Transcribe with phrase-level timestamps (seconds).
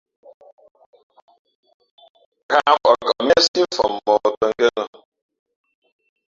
[2.51, 4.83] Ghǎʼmfαʼ kαʼ méhsí mfαʼ mᾱᾱ tᾱ ngénᾱ.